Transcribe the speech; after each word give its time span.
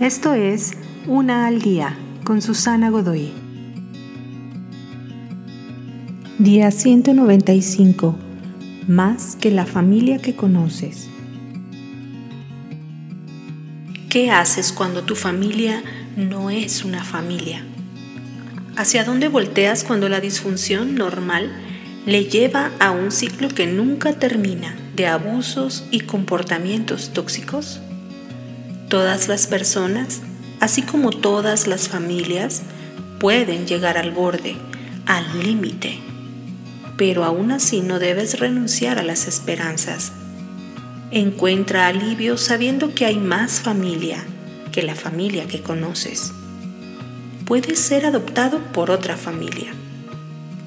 Esto 0.00 0.34
es 0.34 0.72
Una 1.06 1.46
al 1.46 1.62
Día 1.62 1.96
con 2.22 2.42
Susana 2.42 2.90
Godoy. 2.90 3.32
Día 6.38 6.70
195. 6.70 8.14
Más 8.88 9.36
que 9.36 9.50
la 9.50 9.64
familia 9.64 10.18
que 10.18 10.36
conoces. 10.36 11.08
¿Qué 14.10 14.30
haces 14.30 14.70
cuando 14.70 15.02
tu 15.04 15.16
familia 15.16 15.82
no 16.14 16.50
es 16.50 16.84
una 16.84 17.02
familia? 17.02 17.64
¿Hacia 18.76 19.02
dónde 19.02 19.28
volteas 19.28 19.82
cuando 19.82 20.10
la 20.10 20.20
disfunción 20.20 20.94
normal 20.94 21.50
le 22.04 22.26
lleva 22.26 22.70
a 22.80 22.90
un 22.90 23.10
ciclo 23.10 23.48
que 23.48 23.66
nunca 23.66 24.12
termina 24.12 24.76
de 24.94 25.06
abusos 25.06 25.86
y 25.90 26.00
comportamientos 26.00 27.14
tóxicos? 27.14 27.80
Todas 28.88 29.26
las 29.26 29.48
personas, 29.48 30.20
así 30.60 30.82
como 30.82 31.10
todas 31.10 31.66
las 31.66 31.88
familias, 31.88 32.62
pueden 33.18 33.66
llegar 33.66 33.98
al 33.98 34.12
borde, 34.12 34.56
al 35.06 35.42
límite, 35.42 35.98
pero 36.96 37.24
aún 37.24 37.50
así 37.50 37.80
no 37.80 37.98
debes 37.98 38.38
renunciar 38.38 38.98
a 38.98 39.02
las 39.02 39.26
esperanzas. 39.26 40.12
Encuentra 41.10 41.88
alivio 41.88 42.38
sabiendo 42.38 42.94
que 42.94 43.06
hay 43.06 43.16
más 43.16 43.60
familia 43.60 44.24
que 44.70 44.82
la 44.82 44.94
familia 44.94 45.46
que 45.46 45.62
conoces. 45.62 46.32
Puedes 47.44 47.80
ser 47.80 48.06
adoptado 48.06 48.60
por 48.72 48.90
otra 48.90 49.16
familia. 49.16 49.72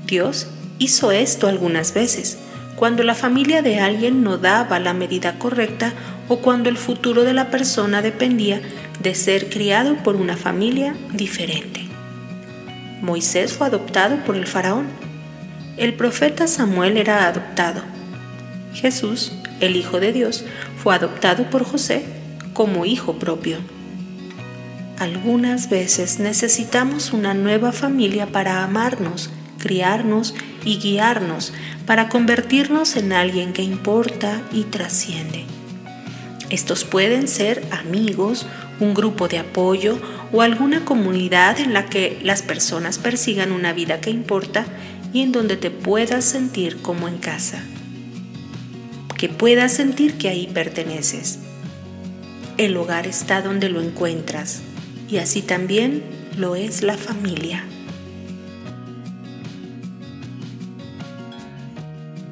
Dios 0.07 0.47
hizo 0.77 1.11
esto 1.11 1.47
algunas 1.47 1.93
veces, 1.93 2.37
cuando 2.79 3.03
la 3.03 3.13
familia 3.13 3.61
de 3.61 3.81
alguien 3.81 4.23
no 4.23 4.37
daba 4.37 4.79
la 4.79 4.93
medida 4.93 5.37
correcta 5.37 5.91
o 6.29 6.37
cuando 6.37 6.69
el 6.69 6.77
futuro 6.77 7.23
de 7.25 7.33
la 7.33 7.51
persona 7.51 8.01
dependía 8.01 8.61
de 9.03 9.15
ser 9.15 9.49
criado 9.49 9.97
por 9.97 10.15
una 10.15 10.37
familia 10.37 10.95
diferente. 11.11 11.81
Moisés 13.01 13.51
fue 13.51 13.67
adoptado 13.67 14.23
por 14.23 14.37
el 14.37 14.47
faraón. 14.47 14.87
El 15.75 15.93
profeta 15.93 16.47
Samuel 16.47 16.95
era 16.95 17.27
adoptado. 17.27 17.81
Jesús, 18.73 19.33
el 19.59 19.75
Hijo 19.75 19.99
de 19.99 20.13
Dios, 20.13 20.45
fue 20.81 20.95
adoptado 20.95 21.49
por 21.49 21.65
José 21.65 22.05
como 22.53 22.85
hijo 22.85 23.19
propio. 23.19 23.57
Algunas 24.99 25.69
veces 25.69 26.19
necesitamos 26.19 27.11
una 27.11 27.33
nueva 27.33 27.73
familia 27.73 28.27
para 28.27 28.63
amarnos, 28.63 29.31
criarnos 29.59 30.33
y 30.65 30.79
guiarnos, 30.79 31.53
para 31.85 32.09
convertirnos 32.09 32.95
en 32.95 33.13
alguien 33.13 33.53
que 33.53 33.61
importa 33.61 34.41
y 34.51 34.63
trasciende. 34.63 35.45
Estos 36.49 36.83
pueden 36.83 37.27
ser 37.27 37.63
amigos, 37.71 38.47
un 38.79 38.93
grupo 38.93 39.27
de 39.27 39.37
apoyo 39.37 39.99
o 40.31 40.41
alguna 40.41 40.83
comunidad 40.85 41.59
en 41.59 41.73
la 41.73 41.85
que 41.85 42.19
las 42.23 42.41
personas 42.41 42.97
persigan 42.97 43.51
una 43.51 43.73
vida 43.73 44.01
que 44.01 44.09
importa 44.09 44.65
y 45.13 45.21
en 45.21 45.31
donde 45.31 45.57
te 45.57 45.69
puedas 45.69 46.25
sentir 46.25 46.81
como 46.81 47.07
en 47.07 47.17
casa. 47.17 47.63
Que 49.17 49.29
puedas 49.29 49.73
sentir 49.73 50.17
que 50.17 50.29
ahí 50.29 50.47
perteneces. 50.47 51.39
El 52.57 52.77
hogar 52.77 53.05
está 53.05 53.41
donde 53.41 53.69
lo 53.69 53.81
encuentras 53.81 54.61
y 55.09 55.17
así 55.17 55.41
también 55.41 56.03
lo 56.37 56.55
es 56.55 56.83
la 56.83 56.97
familia. 56.97 57.63